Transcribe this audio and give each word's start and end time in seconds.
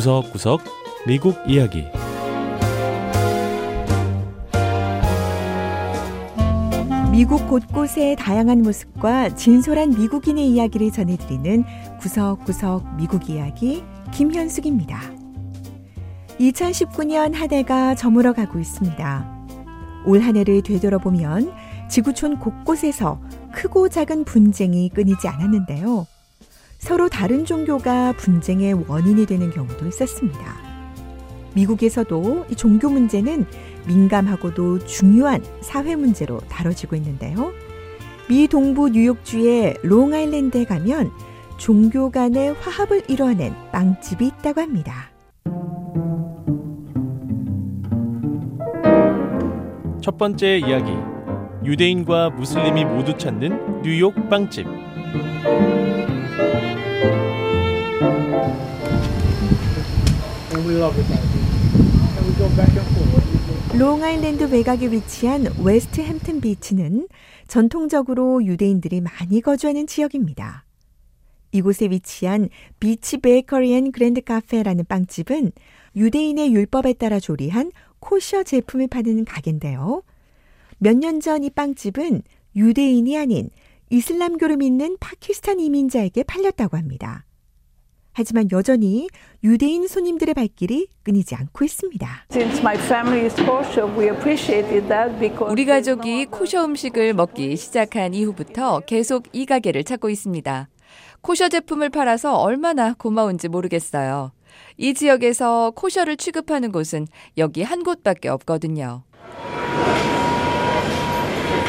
구석구석 0.00 0.62
미국 1.06 1.36
이야기 1.46 1.84
미국 7.12 7.46
곳곳의 7.46 8.16
다양한 8.16 8.62
모습과 8.62 9.34
진솔한 9.34 9.90
미국인의 9.90 10.48
이야기를 10.48 10.90
전해드리는 10.90 11.64
구석구석 12.00 12.96
미국 12.96 13.28
이야기 13.28 13.84
김현숙입니다. 14.14 14.98
2019년 16.38 17.34
한 17.34 17.52
해가 17.52 17.94
저물어 17.94 18.32
가고 18.32 18.58
있습니다. 18.58 19.46
올 20.06 20.22
한 20.22 20.34
해를 20.34 20.62
되돌아보면 20.62 21.52
지구촌 21.90 22.38
곳곳에서 22.38 23.20
크고 23.52 23.90
작은 23.90 24.24
분쟁이 24.24 24.88
끊이지 24.88 25.28
않았는데요. 25.28 26.06
서로 26.80 27.10
다른 27.10 27.44
종교가 27.44 28.14
분쟁의 28.14 28.86
원인이 28.88 29.26
되는 29.26 29.50
경우도 29.50 29.86
있었습니다. 29.86 30.56
미국에서도 31.54 32.46
이 32.50 32.56
종교 32.56 32.88
문제는 32.88 33.44
민감하고도 33.86 34.86
중요한 34.86 35.44
사회 35.60 35.94
문제로 35.94 36.38
다뤄지고 36.48 36.96
있는데요. 36.96 37.52
미 38.28 38.48
동부 38.48 38.90
뉴욕주의 38.90 39.74
롱아일랜드에 39.82 40.64
가면 40.64 41.10
종교 41.58 42.10
간의 42.10 42.54
화합을 42.54 43.02
이뤄낸 43.08 43.54
빵집이 43.72 44.26
있다고 44.26 44.62
합니다. 44.62 45.10
첫 50.00 50.16
번째 50.16 50.58
이야기 50.58 50.92
유대인과 51.62 52.30
무슬림이 52.30 52.86
모두 52.86 53.18
찾는 53.18 53.82
뉴욕 53.82 54.14
빵집 54.30 54.66
롱아일랜드 63.78 64.44
외곽에 64.44 64.90
위치한 64.90 65.46
웨스트 65.62 66.00
햄튼 66.00 66.40
비치는 66.40 67.08
전통적으로 67.48 68.44
유대인들이 68.44 69.00
많이 69.00 69.40
거주하는 69.40 69.86
지역입니다. 69.86 70.64
이곳에 71.52 71.86
위치한 71.86 72.48
Beach 72.78 73.18
Bakery 73.18 73.74
and 73.74 73.90
Grand 73.92 74.20
Cafe라는 74.22 74.84
빵집은 74.86 75.52
유대인의 75.96 76.52
율법에 76.54 76.92
따라 76.94 77.18
조리한 77.18 77.72
코셔 77.98 78.42
제품을 78.44 78.86
파는 78.88 79.24
가게인데요. 79.24 80.02
몇 80.78 80.96
년 80.96 81.20
전 81.20 81.42
이 81.44 81.50
빵집은 81.50 82.22
유대인이 82.56 83.18
아닌 83.18 83.50
이슬람교를 83.90 84.56
믿는 84.58 84.96
파키스탄 85.00 85.58
이민자에게 85.60 86.22
팔렸다고 86.22 86.76
합니다. 86.76 87.24
하지만 88.20 88.48
여전히 88.52 89.08
유대인 89.42 89.88
손님들의 89.88 90.34
발길이 90.34 90.88
끊이지 91.04 91.34
않고 91.36 91.64
있습니다. 91.64 92.26
우리 95.48 95.64
가족이 95.64 96.26
코셔 96.26 96.64
음식을 96.66 97.14
먹기 97.14 97.56
시작한 97.56 98.12
이후부터 98.12 98.80
계속 98.80 99.24
이 99.32 99.46
가게를 99.46 99.84
찾고 99.84 100.10
있습니다. 100.10 100.68
코셔 101.22 101.48
제품을 101.48 101.88
팔아서 101.88 102.36
얼마나 102.36 102.92
고마운지 102.92 103.48
모르겠어요. 103.48 104.32
이 104.76 104.92
지역에서 104.92 105.72
코셔를 105.74 106.18
취급하는 106.18 106.72
곳은 106.72 107.06
여기 107.38 107.62
한 107.62 107.82
곳밖에 107.82 108.28
없거든요. 108.28 109.02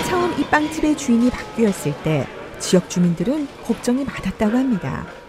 처음 0.05 0.37
이 0.37 0.43
빵집의 0.43 0.97
주인이 0.97 1.29
바뀌었을 1.29 1.93
때 2.03 2.27
지역 2.59 2.89
주민들은 2.89 3.47
걱정이 3.63 4.03
많았다고 4.03 4.57
합니다. 4.57 5.20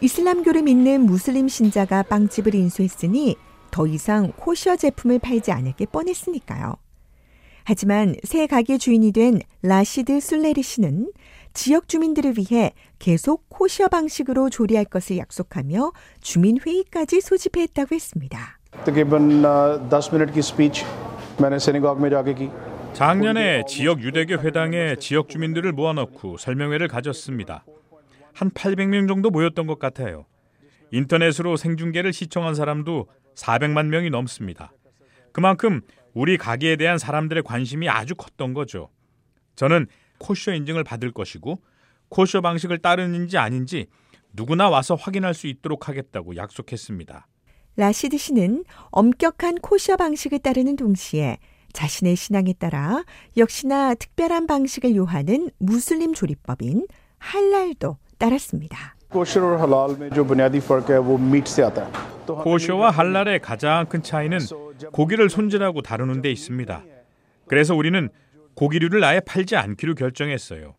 이슬람교를 0.00 0.62
믿는 0.62 1.06
무슬림 1.06 1.48
신자가 1.48 2.02
빵집을 2.02 2.54
인수했으니 2.54 3.36
더 3.70 3.86
이상 3.86 4.32
코시어 4.36 4.76
제품을 4.76 5.18
팔지 5.18 5.52
않을 5.52 5.72
게 5.72 5.86
뻔했으니까요. 5.86 6.76
하지만 7.64 8.14
새 8.22 8.46
가게 8.46 8.78
주인이 8.78 9.10
된 9.12 9.40
라시드 9.62 10.20
술레리 10.20 10.62
씨는 10.62 11.10
지역 11.52 11.88
주민들을 11.88 12.34
위해 12.36 12.72
계속 12.98 13.48
코시어 13.48 13.88
방식으로 13.88 14.50
조리할 14.50 14.84
것을 14.84 15.18
약속하며 15.18 15.92
주민 16.20 16.58
회의까지 16.64 17.20
소집했다고 17.20 17.94
했습니다. 17.94 18.58
작년에 22.92 23.64
지역 23.66 24.02
유대교 24.02 24.34
회당에 24.34 24.96
지역 24.96 25.28
주민들을 25.28 25.72
모아놓고 25.72 26.36
설명회를 26.36 26.88
가졌습니다. 26.88 27.64
한 28.36 28.50
800명 28.50 29.08
정도 29.08 29.30
모였던 29.30 29.66
것 29.66 29.78
같아요. 29.78 30.26
인터넷으로 30.90 31.56
생중계를 31.56 32.12
시청한 32.12 32.54
사람도 32.54 33.06
400만 33.34 33.86
명이 33.86 34.10
넘습니다. 34.10 34.72
그만큼 35.32 35.80
우리 36.12 36.36
가게에 36.36 36.76
대한 36.76 36.98
사람들의 36.98 37.42
관심이 37.44 37.88
아주 37.88 38.14
컸던 38.14 38.52
거죠. 38.52 38.90
저는 39.54 39.86
코셔 40.18 40.52
인증을 40.52 40.84
받을 40.84 41.12
것이고 41.12 41.62
코셔 42.10 42.42
방식을 42.42 42.78
따르는지 42.78 43.38
아닌지 43.38 43.86
누구나 44.34 44.68
와서 44.68 44.96
확인할 44.96 45.32
수 45.32 45.46
있도록 45.46 45.88
하겠다고 45.88 46.36
약속했습니다. 46.36 47.26
라시드 47.76 48.18
씨는 48.18 48.64
엄격한 48.90 49.60
코셔 49.62 49.96
방식을 49.96 50.40
따르는 50.40 50.76
동시에 50.76 51.38
자신의 51.72 52.16
신앙에 52.16 52.52
따라 52.52 53.02
역시나 53.38 53.94
특별한 53.94 54.46
방식을 54.46 54.94
요하는 54.94 55.50
무슬림 55.58 56.12
조리법인 56.12 56.86
할랄도 57.18 57.96
따랐습니다. 58.18 58.96
코쇼와 62.26 62.90
할랄의 62.90 63.40
가장 63.40 63.86
큰 63.86 64.02
차이는 64.02 64.38
고기를 64.92 65.30
손질하고 65.30 65.82
다루는 65.82 66.22
데 66.22 66.30
있습니다. 66.30 66.82
그래서 67.46 67.74
우리는 67.74 68.08
고기류를 68.54 69.02
아예 69.04 69.20
팔지 69.20 69.54
않기로 69.56 69.94
결정했어요. 69.94 70.74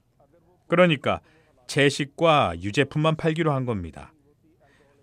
그러니까 0.68 1.22
채식과 1.68 2.56
유제품만 2.62 3.16
팔기로 3.16 3.52
한 3.54 3.66
겁니다. 3.66 4.14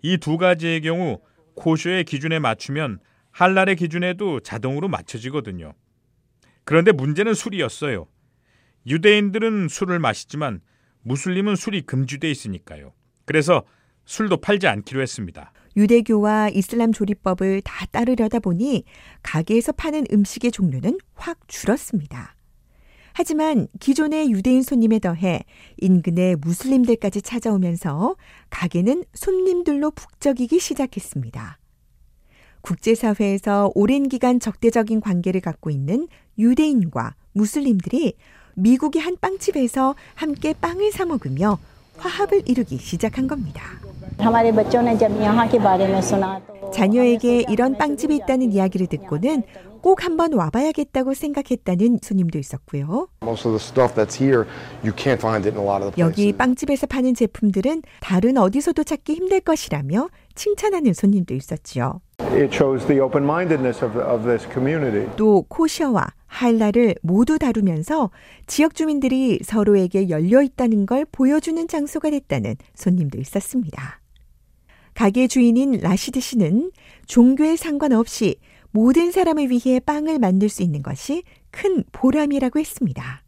이 0.01 0.17
두 0.17 0.37
가지의 0.37 0.81
경우 0.81 1.19
코쇼의 1.55 2.03
기준에 2.03 2.37
맞추면 2.39 2.99
할랄의 3.31 3.75
기준에도 3.75 4.39
자동으로 4.41 4.87
맞춰지거든요. 4.87 5.73
그런데 6.63 6.91
문제는 6.91 7.33
술이었어요. 7.33 8.07
유대인들은 8.87 9.67
술을 9.67 9.99
마시지만 9.99 10.61
무슬림은 11.05 11.55
술이 11.55 11.83
금지돼 11.83 12.29
있으니까요. 12.29 12.91
그래서 13.25 13.63
술도 14.05 14.37
팔지 14.37 14.67
않기로 14.67 15.01
했습니다. 15.01 15.53
유대교와 15.77 16.49
이슬람 16.49 16.91
조리법을 16.91 17.61
다 17.61 17.85
따르려다 17.87 18.39
보니 18.39 18.83
가게에서 19.23 19.71
파는 19.71 20.05
음식의 20.11 20.51
종류는 20.51 20.97
확 21.15 21.39
줄었습니다. 21.47 22.35
하지만 23.13 23.67
기존의 23.79 24.31
유대인 24.31 24.61
손님에 24.61 24.99
더해 24.99 25.41
인근의 25.77 26.37
무슬림들까지 26.37 27.21
찾아오면서 27.21 28.15
가게는 28.49 29.05
손님들로 29.13 29.91
북적이기 29.91 30.59
시작했습니다. 30.59 31.59
국제사회에서 32.61 33.71
오랜 33.75 34.09
기간 34.09 34.39
적대적인 34.39 34.99
관계를 34.99 35.39
갖고 35.39 35.69
있는 35.69 36.07
유대인과 36.37 37.15
무슬림들이 37.33 38.15
미국의 38.55 39.01
한 39.01 39.15
빵집에서 39.19 39.95
함께 40.15 40.53
빵을 40.59 40.91
사 40.91 41.05
먹으며 41.05 41.57
화합을 41.97 42.43
이루기 42.45 42.77
시작한 42.77 43.27
겁니다. 43.27 43.61
자녀에게 46.73 47.45
이런 47.49 47.77
빵집이 47.77 48.15
있다는 48.15 48.51
이야기를 48.51 48.87
듣고는 48.87 49.43
꼭 49.81 50.03
한번 50.03 50.33
와봐야겠다고 50.33 51.13
생각했다는 51.13 51.99
손님도 52.01 52.39
있었고요. 52.39 53.07
여기 55.99 56.33
빵집에서 56.33 56.87
파는 56.87 57.13
제품들은 57.13 57.83
다른 58.01 58.37
어디서도 58.37 58.83
찾기 58.83 59.13
힘들 59.13 59.41
것이라며 59.41 60.09
칭찬하는 60.33 60.93
손님도 60.93 61.35
있었지요. 61.35 62.01
또 65.17 65.43
코셔와 65.43 66.07
할라를 66.35 66.95
모두 67.01 67.39
다루면서 67.39 68.11
지역 68.45 68.75
주민들이 68.75 69.39
서로에게 69.43 70.09
열려 70.09 70.41
있다는 70.41 70.85
걸 70.85 71.05
보여주는 71.11 71.67
장소가 71.67 72.09
됐다는 72.09 72.55
손님도 72.75 73.19
있었습니다. 73.19 74.01
가게 74.93 75.27
주인인 75.27 75.79
라시드 75.79 76.19
씨는 76.19 76.71
종교에 77.07 77.55
상관없이 77.55 78.35
모든 78.71 79.11
사람을 79.11 79.49
위해 79.49 79.79
빵을 79.79 80.19
만들 80.19 80.49
수 80.49 80.61
있는 80.61 80.83
것이 80.83 81.23
큰 81.51 81.83
보람이라고 81.91 82.59
했습니다. 82.59 83.23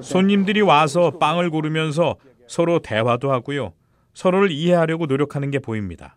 손님들이 0.00 0.60
와서 0.62 1.10
빵을 1.10 1.50
고르면서 1.50 2.16
서로 2.46 2.78
대화도 2.78 3.32
하고요. 3.32 3.72
서로를 4.14 4.50
이해하려고 4.50 5.06
노력하는 5.06 5.50
게 5.50 5.58
보입니다. 5.58 6.16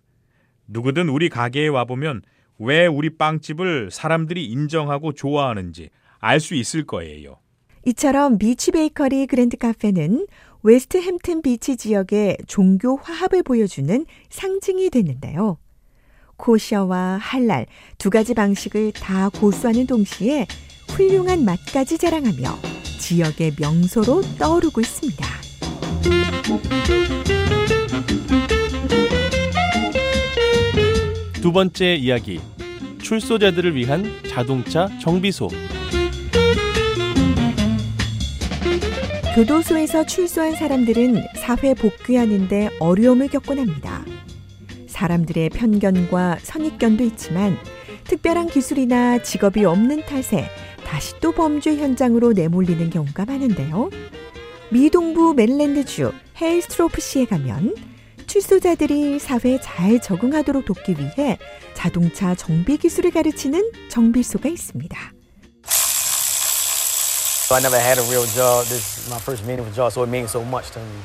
누구든 0.68 1.10
우리 1.10 1.30
가게에 1.30 1.68
와보면 1.68 2.22
왜 2.60 2.86
우리 2.86 3.10
빵집을 3.18 3.90
사람들이 3.92 4.46
인정하고 4.46 5.14
좋아하는지 5.14 5.90
알 6.20 6.40
수 6.40 6.54
있을 6.56 6.86
거예요. 6.86 7.38
이처럼 7.86 8.38
Beach 8.38 8.72
Bakery 8.72 9.26
Grand 9.28 9.58
Cafe는 9.58 10.28
웨스트 10.62 10.98
햄튼 10.98 11.42
비치 11.42 11.78
지역의 11.78 12.40
종교 12.48 12.98
화합을 12.98 13.44
보여주는 13.44 14.06
상징이 14.30 14.90
됐는데요. 14.90 15.58
코셔와 16.36 17.18
할랄 17.22 17.66
두 17.98 18.10
가지 18.10 18.34
방식을 18.34 18.92
다 18.94 19.30
고수하는 19.30 19.88
동시에 19.88 20.46
훌륭한 20.90 21.46
맛까지 21.46 21.98
자랑하며 21.98 22.60
지역의 23.00 23.54
명소로 23.60 24.22
떠오르고 24.38 24.82
있습니다. 24.82 25.26
두 31.42 31.54
번째 31.54 31.96
이야기. 31.96 32.42
출소자들을 33.02 33.74
위한 33.74 34.04
자동차 34.28 34.90
정비소. 35.00 35.48
교도소에서 39.36 40.06
출소한 40.06 40.54
사람들은 40.56 41.24
사회 41.38 41.74
복귀하는데 41.74 42.72
어려움을 42.82 43.30
겪곤 43.30 43.60
합니다. 43.60 44.04
사람들의 44.88 45.52
편견과 45.52 46.40
선입견도 46.42 47.06
있지만 47.06 47.58
특별한 48.04 48.48
기술이나 48.48 49.24
직업이 49.24 49.64
없는 49.64 50.02
탓에 50.08 50.50
다시 50.84 51.18
또 51.22 51.32
범죄 51.32 51.78
현장으로 51.78 52.34
내몰리는 52.34 52.90
경우가 52.90 53.24
많은데요. 53.26 53.90
미 54.72 54.90
동부 54.90 55.36
멜랜드주 55.36 56.12
헤일스트로프 56.42 57.00
시에 57.00 57.24
가면 57.24 57.76
출소자들이 58.30 59.18
사회에 59.18 59.60
잘 59.60 60.00
적응하도록 60.00 60.64
돕기 60.64 60.96
위해 61.00 61.40
자동차 61.74 62.36
정비 62.36 62.78
기술을 62.78 63.10
가르치는 63.12 63.72
정비소가 63.90 64.48
있습니다. 64.50 64.98
I 67.52 67.58
never 67.62 67.80
had 67.82 68.00
a 68.00 68.06
real 68.06 68.28
job. 68.30 68.64
This 68.70 69.00
is 69.02 69.10
my 69.10 69.18
first 69.20 69.44
meaningful 69.44 69.74
job, 69.74 69.90
so 69.92 70.04
it 70.04 70.10
means 70.12 70.30
so 70.30 70.46
much 70.46 70.70
to 70.74 70.80
me. 70.80 71.02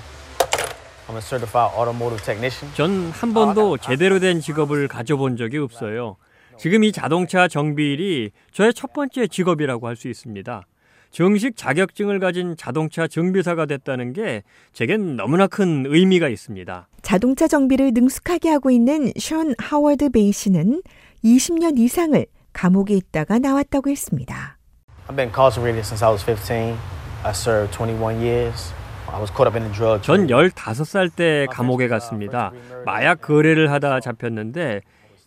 I'm 1.08 1.16
a 1.16 1.22
certified 1.22 1.72
automotive 1.74 2.22
technician. 2.22 2.70
전 2.76 3.10
한 3.12 3.32
번도 3.32 3.78
제대로 3.78 4.20
된 4.20 4.42
직업을 4.42 4.88
가져본 4.88 5.38
적이 5.38 5.58
없어요. 5.58 6.16
지금 6.58 6.84
이 6.84 6.92
자동차 6.92 7.48
정비 7.48 7.92
일이 7.94 8.30
저의 8.52 8.74
첫 8.74 8.92
번째 8.92 9.26
직업이라고 9.26 9.88
할 9.88 9.96
수 9.96 10.08
있습니다. 10.08 10.66
정식 11.14 11.56
자격증을 11.56 12.18
가진 12.18 12.56
자동차 12.56 13.06
정비사가 13.06 13.66
됐다는 13.66 14.14
게 14.14 14.42
제겐 14.72 15.14
너무나 15.14 15.46
큰 15.46 15.84
의미가 15.86 16.28
있습니다. 16.28 16.88
자동차 17.02 17.46
정비를 17.46 17.92
능숙하게 17.94 18.48
하고 18.48 18.72
있는 18.72 19.12
션 19.16 19.54
하워드 19.58 20.10
베이 20.10 20.32
씨는 20.32 20.82
20년 21.24 21.78
이상을 21.78 22.26
감옥에 22.52 22.94
있다가 22.94 23.38
나왔다고 23.38 23.90
했습니다. 23.90 24.58
I've 25.06 25.14
been 25.14 25.28
incarcerated 25.28 25.86
since 25.86 26.04
I 26.04 26.10
was 26.10 26.24
15. 26.24 26.76
I 27.22 27.30
served 27.30 27.70
21 27.78 28.20
years. 28.20 28.74
I 29.06 29.20
was 29.20 29.30
caught 29.30 29.46
up 29.46 29.56
in 29.56 29.62
the 29.62 29.72
drug 29.72 30.02
전 30.02 30.26
trade. 30.26 30.50
15살 30.50 31.14
때 31.14 31.46
감옥에 31.48 31.86
갔습니다. 31.86 32.50
마약 32.84 33.20
거래를 33.20 33.70
하다 33.70 34.00
잡혔는데 34.00 34.80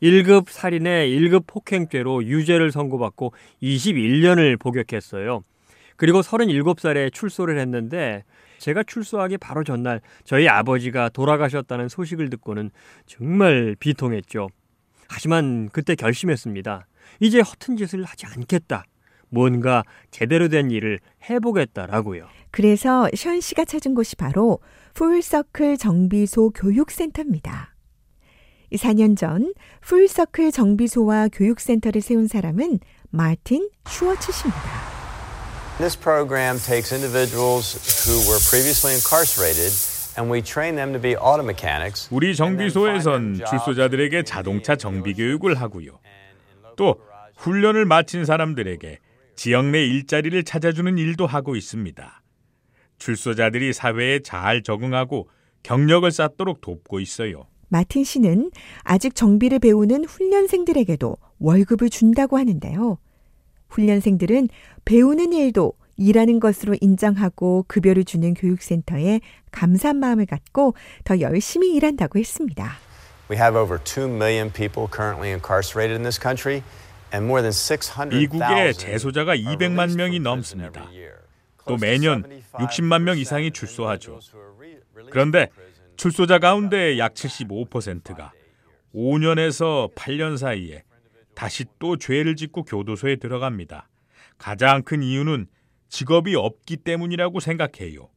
1급 0.03 0.49
살인에 0.49 1.07
1급 1.07 1.47
폭행죄로 1.47 2.25
유죄를 2.25 2.73
선고받고 2.73 3.31
21년을 3.63 4.59
복역했어요. 4.59 5.43
그리고 5.97 6.21
37살에 6.21 7.11
출소를 7.11 7.59
했는데 7.59 8.23
제가 8.59 8.83
출소하기 8.83 9.37
바로 9.37 9.63
전날 9.63 10.01
저희 10.23 10.47
아버지가 10.47 11.09
돌아가셨다는 11.09 11.89
소식을 11.89 12.29
듣고는 12.29 12.71
정말 13.05 13.75
비통했죠. 13.79 14.49
하지만 15.09 15.69
그때 15.69 15.95
결심했습니다. 15.95 16.87
이제 17.19 17.39
허튼 17.39 17.77
짓을 17.77 18.03
하지 18.03 18.25
않겠다. 18.25 18.85
뭔가 19.29 19.83
제대로 20.11 20.47
된 20.47 20.71
일을 20.71 20.99
해보겠다라고요. 21.29 22.27
그래서 22.51 23.09
션 23.13 23.41
씨가 23.41 23.65
찾은 23.65 23.93
곳이 23.93 24.15
바로 24.15 24.59
Full 24.93 25.27
Circle 25.27 25.77
정비소 25.77 26.51
교육센터입니다. 26.51 27.75
4년 28.71 29.17
전 29.17 29.53
Full 29.81 30.09
Circle 30.09 30.51
정비소와 30.51 31.29
교육센터를 31.29 32.01
세운 32.01 32.27
사람은 32.27 32.79
마틴 33.09 33.69
슈워츠 33.87 34.31
씨입니다. 34.31 34.86
This 35.77 35.95
program 35.95 36.57
takes 36.57 36.91
individuals 36.91 37.77
who 38.03 38.17
were 38.25 38.39
previously 38.49 38.95
incarcerated 38.95 39.71
and 40.17 40.25
we 40.27 40.41
train 40.41 40.75
them 40.75 40.91
to 40.93 40.99
be 40.99 41.15
auto 41.15 41.43
mechanics. 41.43 42.09
우리 42.11 42.35
정비소에선 42.35 43.45
출소자들에게 43.47 44.23
자동차 44.23 44.75
정비 44.75 45.13
교육을 45.13 45.53
하고요. 45.61 45.99
또 46.77 46.95
훈련을 47.35 47.85
마친 47.85 48.25
사람들에게 48.25 48.97
지역 49.35 49.65
내 49.67 49.85
일자리를 49.85 50.43
찾아주는 50.43 50.97
일도 50.97 51.27
하고 51.27 51.55
있습니다. 51.55 52.23
출소자들이 52.97 53.71
사회에 53.71 54.21
잘 54.21 54.63
적응하고 54.63 55.29
경력을 55.61 56.09
쌓도록 56.11 56.61
돕고 56.61 56.99
있어요. 57.01 57.45
마틴 57.67 58.03
씨는 58.03 58.49
아직 58.81 59.13
정비를 59.13 59.59
배우는 59.59 60.05
훈련생들에게도 60.05 61.17
월급을 61.37 61.91
준다고 61.91 62.39
하는데요. 62.39 62.97
훈련생들은 63.69 64.49
배우는 64.85 65.33
일도 65.33 65.73
일하는 65.97 66.39
것으로 66.39 66.75
인정하고 66.79 67.65
급여를 67.67 68.05
주는 68.05 68.33
교육센터에 68.33 69.19
감사한 69.51 69.97
마음을 69.97 70.25
갖고 70.25 70.75
더 71.03 71.19
열심히 71.19 71.73
일한다고 71.75 72.19
했습니다. 72.19 72.77
We 73.29 73.37
have 73.37 73.59
over 73.59 73.79
2 73.83 74.05
million 74.05 74.51
people 74.51 74.87
currently 74.87 75.31
incarcerated 75.31 75.95
in 75.95 76.03
this 76.03 76.19
country 76.21 76.63
and 77.13 77.25
more 77.25 77.41
than 77.41 77.51
600,000 77.51 78.09
미국의 78.09 78.73
재소자가 78.73 79.33
are 79.33 79.43
200만 79.43 79.73
released 79.73 79.97
명이 79.97 80.19
넘습니다. 80.19 80.89
또 81.65 81.77
매년 81.77 82.23
60만 82.53 83.03
명75% 83.03 83.17
이상이 83.17 83.51
출소하죠. 83.51 84.19
그런데 85.09 85.49
출소자 85.97 86.39
가운데 86.39 86.97
약 86.99 87.13
75%가 87.15 88.31
5년에서 88.95 89.93
8년 89.95 90.37
사이에 90.37 90.83
다시 91.37 91.65
또 91.77 91.97
죄를 91.97 92.35
짓고 92.35 92.63
교도소에 92.63 93.17
들어갑니다. 93.17 93.87
가장 94.39 94.81
큰 94.81 95.03
이유는 95.03 95.45
직업이 95.87 96.33
없기 96.33 96.77
때문이라고 96.77 97.39
생각해요. 97.39 98.09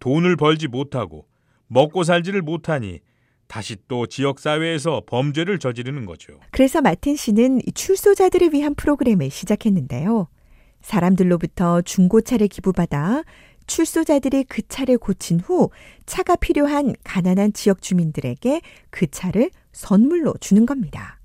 돈을 0.00 0.34
벌지 0.34 0.66
못하고 0.66 1.28
먹고 1.68 2.02
살지를 2.02 2.42
못하니 2.42 2.98
다시 3.46 3.76
또 3.86 4.06
지역 4.08 4.40
사회에서 4.40 5.04
범죄를 5.06 5.60
저지르는 5.60 6.04
거죠. 6.04 6.40
그래서 6.50 6.82
마틴 6.82 7.14
씨는 7.14 7.60
이 7.64 7.70
출소자들을 7.70 8.52
위한 8.52 8.74
프로그램을 8.74 9.30
시작했는데요. 9.30 10.26
사람들로부터 10.80 11.82
중고차를 11.82 12.48
기부받아 12.48 13.22
출소자들이 13.68 14.42
그 14.48 14.62
차를 14.66 14.98
고친 14.98 15.38
후 15.38 15.70
차가 16.06 16.34
필요한 16.34 16.92
가난한 17.04 17.52
지역 17.52 17.82
주민들에게 17.82 18.62
그 18.90 19.06
차를 19.06 19.52
선물로 19.70 20.34
주는 20.40 20.66
겁니다. 20.66 21.17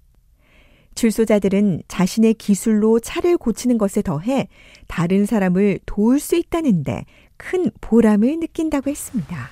출소자들은 0.95 1.83
자신의 1.87 2.35
기술로 2.35 2.99
차를 2.99 3.37
고치는 3.37 3.77
것에 3.77 4.01
더해 4.01 4.47
다른 4.87 5.25
사람을 5.25 5.79
도울 5.85 6.19
수 6.19 6.35
있다는데 6.35 7.05
큰 7.37 7.71
보람을 7.81 8.39
느낀다고 8.39 8.89
했습니다. 8.89 9.49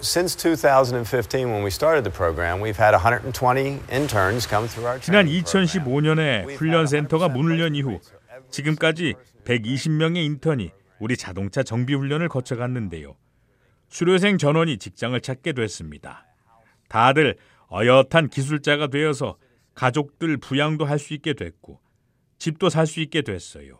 Since 0.00 0.36
2015 0.36 1.46
when 1.46 1.62
we 1.62 1.68
started 1.68 2.04
the 2.04 2.12
program, 2.12 2.60
we've 2.60 2.76
had 2.76 2.92
120 2.92 3.80
interns 3.90 4.46
come 4.48 4.66
through 4.68 4.86
our 4.86 5.00
지난 5.00 5.26
training 5.26 5.44
program. 5.44 6.14
2015년에 6.44 6.56
훈련센터가 6.56 7.28
문을 7.28 7.60
연 7.60 7.74
이후 7.74 8.00
지금까지 8.50 9.14
120명의 9.44 10.24
인턴이 10.24 10.72
우리 10.98 11.16
자동차 11.16 11.62
정비 11.62 11.94
훈련을 11.94 12.28
거쳐갔는데요. 12.28 13.16
수료생 13.88 14.38
전원이 14.38 14.78
직장을 14.78 15.18
찾게 15.20 15.52
됐습니다. 15.52 16.26
다들 16.88 17.36
어엿한 17.72 18.28
기술자가 18.28 18.88
되어서 18.88 19.36
가족들 19.76 20.38
부양도 20.38 20.84
할 20.86 20.98
수 20.98 21.14
있게 21.14 21.34
됐고 21.34 21.78
집도 22.38 22.68
살 22.68 22.86
수 22.86 23.00
있게 23.00 23.22
됐어요. 23.22 23.78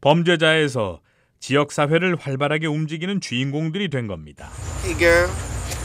범죄자에서 0.00 1.00
지역 1.40 1.72
사회를 1.72 2.16
활발하게 2.16 2.66
움직이는 2.66 3.20
주인공들이 3.20 3.88
된 3.88 4.06
겁니다. 4.06 4.48
Hey 4.84 4.96
girl. 4.98 5.28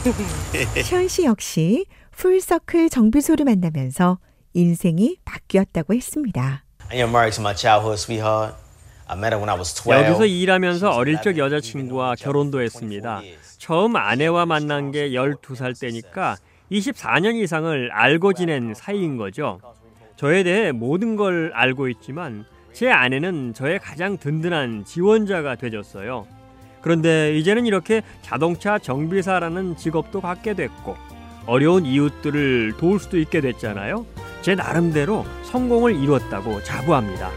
현씨 0.88 1.24
역시 1.24 1.86
풀서클 2.12 2.90
정비소를 2.90 3.44
만나면서 3.44 4.18
인생이 4.52 5.16
바뀌었다고 5.24 5.94
했습니다. 5.94 6.64
And 6.92 7.02
your 7.02 7.10
Mark's 7.10 7.40
my 7.40 7.54
childhood 7.56 7.98
sweetheart. 8.00 8.54
I 9.06 9.16
met 9.18 9.34
her 9.34 9.38
when 9.38 9.48
I 9.48 9.56
was 9.56 9.74
12. 9.74 10.04
여기서 10.06 10.26
일하면서 10.26 10.90
어릴 10.90 11.20
적 11.22 11.36
여자친구와 11.36 12.14
결혼도 12.16 12.60
했습니다. 12.62 13.22
처음 13.58 13.96
아내와 13.96 14.46
만난 14.46 14.92
게 14.92 15.10
12살 15.10 15.78
때니까 15.78 16.36
24년 16.74 17.36
이상을 17.36 17.90
알고 17.92 18.32
지낸 18.32 18.74
사이인 18.74 19.16
거죠. 19.16 19.60
저에 20.16 20.42
대해 20.42 20.72
모든 20.72 21.16
걸 21.16 21.52
알고 21.54 21.88
있지만 21.88 22.44
제 22.72 22.90
아내는 22.90 23.54
저의 23.54 23.78
가장 23.78 24.18
든든한 24.18 24.84
지원자가 24.84 25.54
되줬어요. 25.54 26.26
그런데 26.80 27.36
이제는 27.38 27.66
이렇게 27.66 28.02
자동차 28.22 28.78
정비사라는 28.78 29.76
직업도 29.76 30.20
갖게 30.20 30.54
됐고 30.54 30.96
어려운 31.46 31.86
이웃들을 31.86 32.74
도울 32.78 32.98
수도 32.98 33.18
있게 33.18 33.40
됐잖아요. 33.40 34.04
제 34.42 34.54
나름대로 34.54 35.24
성공을 35.44 35.94
이뤘다고 35.94 36.62
자부합니다. 36.62 37.30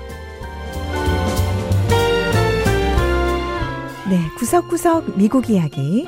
네, 4.10 4.20
구석구석 4.38 5.17
미국 5.17 5.50
이야기. 5.50 6.08